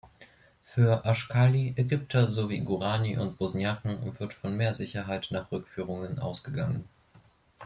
[0.63, 6.85] Für Ashkali, Ägypter sowie Gorani und Bosniaken wird von mehr Sicherheit nach Rückführungen ausgegangen.